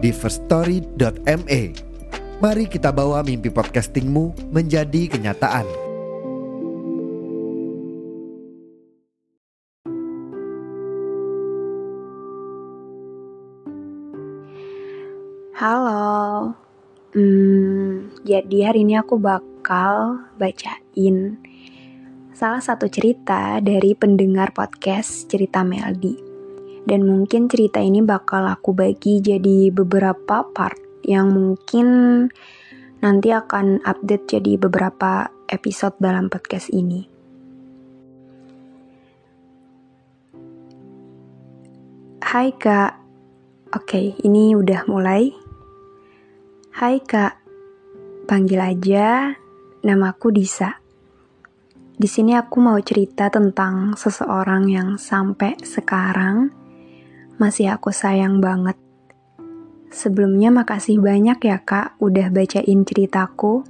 [0.00, 1.62] di firststory.me.
[2.40, 5.68] Mari kita bawa mimpi podcastingmu menjadi kenyataan.
[15.60, 16.56] Halo,
[17.12, 21.36] hmm, jadi hari ini aku bakal bacain
[22.32, 26.29] salah satu cerita dari pendengar podcast cerita Meldi.
[26.84, 31.86] Dan mungkin cerita ini bakal aku bagi jadi beberapa part yang mungkin
[33.00, 37.08] nanti akan update jadi beberapa episode dalam podcast ini.
[42.20, 42.92] Hai kak,
[43.74, 45.34] oke ini udah mulai.
[46.70, 47.34] Hai kak,
[48.30, 49.34] panggil aja
[49.82, 50.78] namaku Disa.
[52.00, 56.59] Di sini aku mau cerita tentang seseorang yang sampai sekarang
[57.40, 58.76] masih aku sayang banget.
[59.88, 63.64] Sebelumnya makasih banyak ya kak udah bacain ceritaku.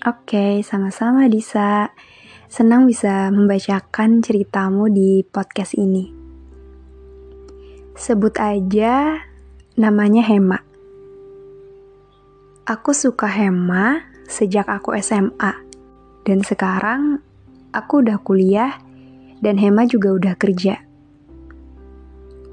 [0.00, 1.92] Oke, sama-sama Disa.
[2.48, 6.08] Senang bisa membacakan ceritamu di podcast ini.
[7.94, 9.20] Sebut aja
[9.76, 10.58] namanya Hema.
[12.64, 15.52] Aku suka Hema sejak aku SMA.
[16.24, 17.20] Dan sekarang
[17.76, 18.80] aku udah kuliah
[19.44, 20.93] dan Hema juga udah kerja.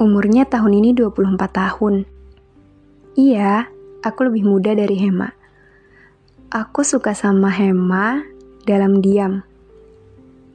[0.01, 2.09] Umurnya tahun ini 24 tahun.
[3.13, 3.69] Iya,
[4.01, 5.29] aku lebih muda dari Hema.
[6.49, 8.25] Aku suka sama Hema
[8.65, 9.45] dalam diam.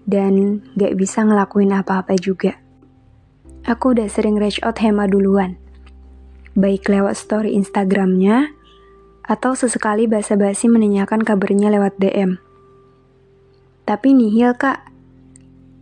[0.03, 2.59] Dan gak bisa ngelakuin apa-apa juga.
[3.63, 5.55] Aku udah sering reach out Hema duluan.
[6.59, 8.51] Baik lewat story Instagramnya,
[9.31, 12.43] atau sesekali basa-basi menanyakan kabarnya lewat DM.
[13.87, 14.91] Tapi nihil kak,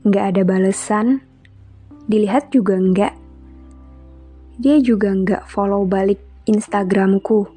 [0.04, 1.25] nggak ada balesan,
[2.12, 3.23] dilihat juga nggak.
[4.54, 7.50] Dia juga nggak follow balik Instagramku.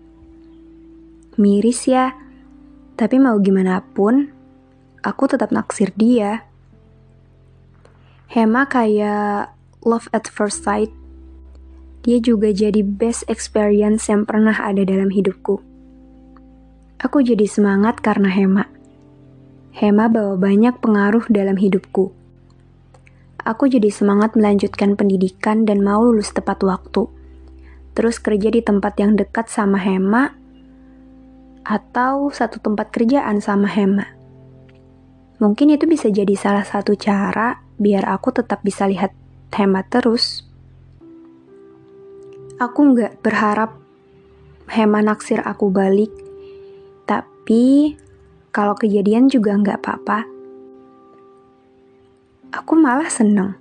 [1.37, 2.17] Miris ya,
[2.97, 4.33] tapi mau gimana pun,
[5.05, 6.49] aku tetap naksir dia.
[8.33, 9.53] Hema kayak
[9.85, 10.89] love at first sight.
[12.01, 15.61] Dia juga jadi best experience yang pernah ada dalam hidupku.
[16.97, 18.65] Aku jadi semangat karena Hema.
[19.77, 22.16] Hema bawa banyak pengaruh dalam hidupku.
[23.47, 27.07] Aku jadi semangat melanjutkan pendidikan dan mau lulus tepat waktu.
[27.95, 30.35] Terus kerja di tempat yang dekat sama Hema,
[31.63, 34.03] atau satu tempat kerjaan sama Hema.
[35.39, 39.15] Mungkin itu bisa jadi salah satu cara biar aku tetap bisa lihat
[39.55, 40.43] Hema terus.
[42.59, 43.79] Aku nggak berharap
[44.67, 46.11] Hema naksir aku balik
[47.07, 47.95] tapi,
[48.51, 50.36] kalau kejadian juga nggak apa-apa.
[52.57, 53.53] Aku malah seneng.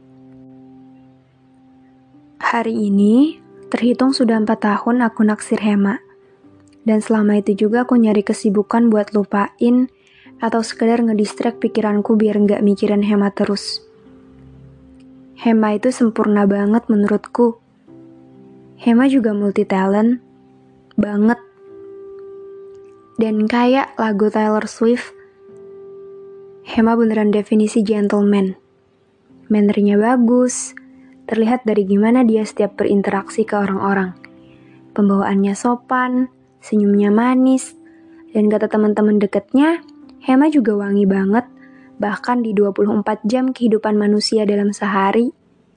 [2.41, 3.37] Hari ini,
[3.69, 6.01] terhitung sudah empat tahun aku naksir Hema.
[6.89, 9.93] Dan selama itu juga aku nyari kesibukan buat lupain
[10.41, 13.85] atau sekedar ngedistract pikiranku biar nggak mikirin Hema terus.
[15.45, 17.61] Hema itu sempurna banget menurutku.
[18.81, 20.25] Hema juga multi talent,
[20.97, 21.37] banget
[23.21, 25.13] dan kayak lagu Taylor Swift,
[26.65, 28.66] Hema beneran definisi gentleman.
[29.47, 30.75] Mannernya bagus,
[31.31, 34.15] terlihat dari gimana dia setiap berinteraksi ke orang-orang.
[34.93, 37.77] Pembawaannya sopan, senyumnya manis,
[38.35, 39.81] dan kata teman-teman deketnya,
[40.25, 41.47] Hema juga wangi banget.
[41.97, 45.33] Bahkan di 24 jam kehidupan manusia dalam sehari,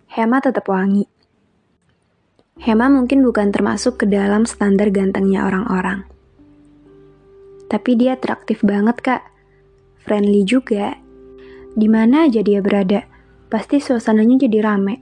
[0.09, 1.06] Hema tetap wangi.
[2.59, 6.10] Hema mungkin bukan termasuk ke dalam standar gantengnya orang-orang
[7.69, 9.24] tapi dia atraktif banget kak.
[10.04, 10.98] Friendly juga.
[11.77, 13.06] Di mana aja dia berada,
[13.50, 15.01] pasti suasananya jadi rame.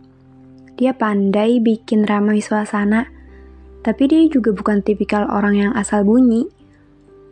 [0.80, 3.12] Dia pandai bikin ramai suasana,
[3.84, 6.48] tapi dia juga bukan tipikal orang yang asal bunyi.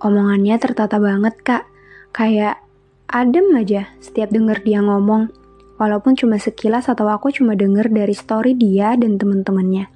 [0.04, 1.64] Omongannya tertata banget kak,
[2.12, 2.60] kayak
[3.08, 5.32] adem aja setiap denger dia ngomong,
[5.80, 9.88] walaupun cuma sekilas atau aku cuma denger dari story dia dan temen-temennya.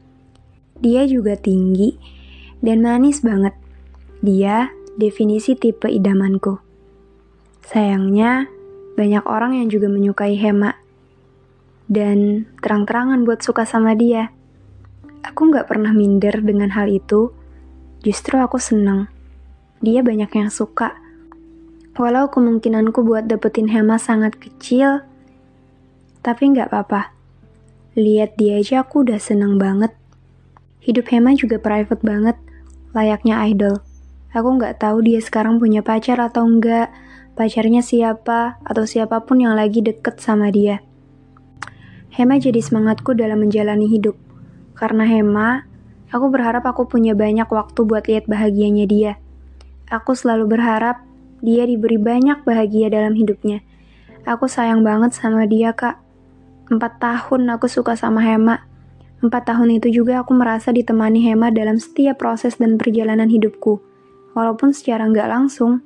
[0.80, 2.00] Dia juga tinggi
[2.64, 3.52] dan manis banget.
[4.24, 6.60] Dia definisi tipe idamanku.
[7.64, 8.48] Sayangnya,
[8.96, 10.76] banyak orang yang juga menyukai Hema.
[11.90, 14.30] Dan terang-terangan buat suka sama dia.
[15.26, 17.34] Aku nggak pernah minder dengan hal itu,
[18.00, 19.12] Justru aku seneng.
[19.84, 20.96] Dia banyak yang suka.
[22.00, 25.04] Walau kemungkinanku buat dapetin Hema sangat kecil,
[26.24, 27.12] tapi nggak apa-apa.
[28.00, 29.92] Lihat dia aja aku udah seneng banget.
[30.80, 32.40] Hidup Hema juga private banget,
[32.96, 33.84] layaknya idol.
[34.32, 36.88] Aku nggak tahu dia sekarang punya pacar atau enggak,
[37.36, 40.80] pacarnya siapa, atau siapa pun yang lagi deket sama dia.
[42.10, 44.18] Hema jadi semangatku dalam menjalani hidup.
[44.74, 45.66] Karena Hema,
[46.10, 49.14] aku berharap aku punya banyak waktu buat lihat bahagianya dia.
[49.90, 51.02] Aku selalu berharap
[51.42, 53.64] dia diberi banyak bahagia dalam hidupnya.
[54.28, 55.98] Aku sayang banget sama dia, Kak.
[56.70, 58.62] Empat tahun aku suka sama Hema.
[59.20, 63.82] Empat tahun itu juga aku merasa ditemani Hema dalam setiap proses dan perjalanan hidupku.
[64.38, 65.82] Walaupun secara nggak langsung,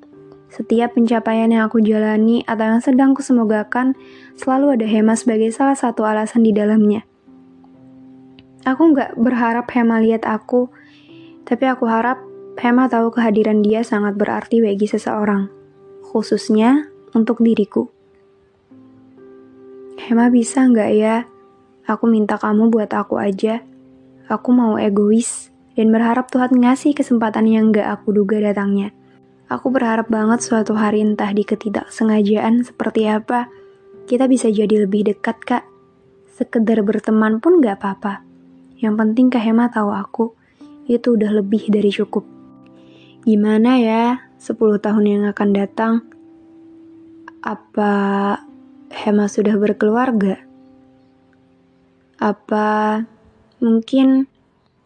[0.54, 3.98] setiap pencapaian yang aku jalani atau yang sedang kusemogakan,
[4.38, 7.02] selalu ada Hema sebagai salah satu alasan di dalamnya.
[8.62, 10.70] Aku nggak berharap Hema lihat aku,
[11.42, 12.22] tapi aku harap
[12.62, 15.50] Hema tahu kehadiran dia sangat berarti bagi seseorang,
[16.06, 16.86] khususnya
[17.18, 17.90] untuk diriku.
[19.98, 21.26] Hema bisa nggak ya?
[21.90, 23.66] Aku minta kamu buat aku aja.
[24.30, 28.94] Aku mau egois dan berharap Tuhan ngasih kesempatan yang nggak aku duga datangnya.
[29.52, 33.52] Aku berharap banget suatu hari entah di ketidaksengajaan seperti apa,
[34.08, 35.64] kita bisa jadi lebih dekat, Kak.
[36.32, 38.24] Sekedar berteman pun nggak apa-apa.
[38.80, 40.26] Yang penting Kak Hema tahu aku,
[40.88, 42.28] itu udah lebih dari cukup.
[43.24, 44.04] Gimana ya
[44.40, 45.94] 10 tahun yang akan datang?
[47.44, 47.92] Apa
[48.92, 50.40] Hema sudah berkeluarga?
[52.20, 53.04] Apa
[53.64, 54.28] mungkin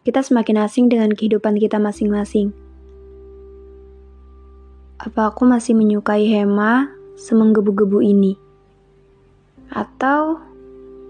[0.06, 2.67] kita semakin asing dengan kehidupan kita masing-masing?
[5.08, 8.36] Apa aku masih menyukai Hema semenggebu-gebu ini?
[9.72, 10.36] Atau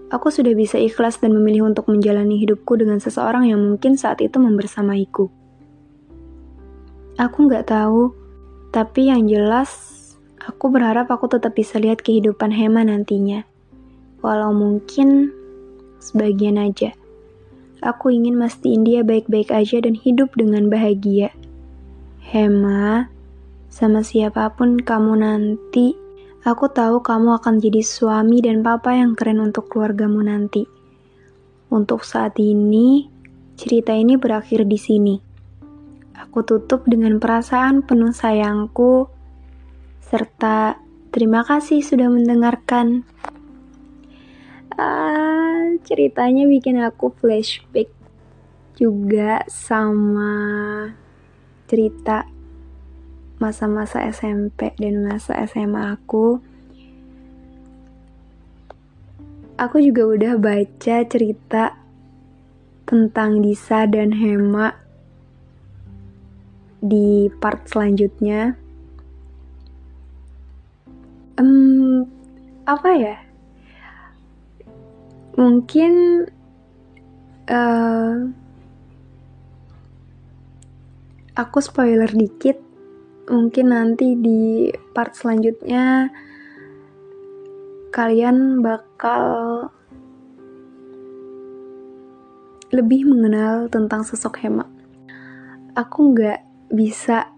[0.07, 4.39] aku sudah bisa ikhlas dan memilih untuk menjalani hidupku dengan seseorang yang mungkin saat itu
[4.39, 5.27] membersamaiku.
[7.19, 8.15] Aku nggak tahu,
[8.71, 9.67] tapi yang jelas
[10.47, 13.43] aku berharap aku tetap bisa lihat kehidupan Hema nantinya.
[14.23, 15.27] Walau mungkin
[15.99, 16.95] sebagian aja.
[17.83, 21.35] Aku ingin mastiin dia baik-baik aja dan hidup dengan bahagia.
[22.23, 23.18] Hema,
[23.69, 25.95] sama siapa pun kamu nanti,
[26.39, 30.63] Aku tahu kamu akan jadi suami dan papa yang keren untuk keluargamu nanti.
[31.67, 33.11] Untuk saat ini,
[33.59, 35.15] cerita ini berakhir di sini.
[36.15, 39.11] Aku tutup dengan perasaan penuh sayangku,
[39.99, 40.79] serta
[41.11, 43.03] terima kasih sudah mendengarkan.
[44.79, 47.91] Ah, ceritanya bikin aku flashback
[48.79, 50.87] juga sama
[51.67, 52.38] cerita
[53.39, 56.43] masa-masa SMP dan masa SMA aku
[59.59, 61.79] aku juga udah baca cerita
[62.87, 64.71] tentang Disa dan Hema
[66.79, 68.55] di part selanjutnya.
[71.35, 72.07] Um,
[72.63, 73.15] apa ya?
[75.35, 75.93] Mungkin
[77.51, 78.15] uh,
[81.35, 82.68] aku spoiler dikit
[83.29, 86.09] mungkin nanti di part selanjutnya
[87.93, 89.25] kalian bakal
[92.69, 94.65] lebih mengenal tentang sosok Hema.
[95.73, 97.33] Aku nggak bisa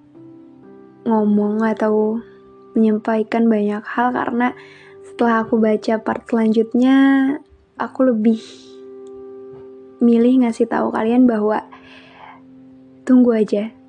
[1.07, 2.19] ngomong atau
[2.75, 4.55] menyampaikan banyak hal karena
[5.07, 6.95] setelah aku baca part selanjutnya,
[7.79, 8.39] aku lebih
[10.03, 11.63] milih ngasih tahu kalian bahwa
[13.05, 13.80] tunggu aja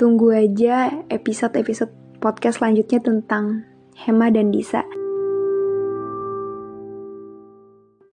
[0.00, 1.92] Tunggu aja episode-episode
[2.24, 4.80] podcast selanjutnya tentang Hema dan Disa.